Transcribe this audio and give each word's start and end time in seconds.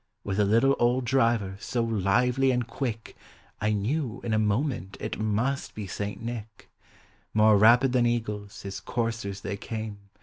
With 0.23 0.39
a 0.39 0.45
little 0.45 0.75
old 0.79 1.05
driver, 1.05 1.57
so 1.59 1.83
lively 1.83 2.49
and 2.49 2.65
quick 2.65 3.15
1 3.59 3.73
knew 3.83 4.19
in 4.23 4.33
a 4.33 4.39
moment 4.39 4.97
it 4.99 5.19
must 5.19 5.75
be 5.75 5.85
St. 5.85 6.19
Nick. 6.19 6.71
More 7.35 7.55
rapid 7.55 7.91
than 7.93 8.07
eagles 8.07 8.63
his 8.63 8.79
coursers 8.79 9.41
they 9.41 9.57
came. 9.57 9.99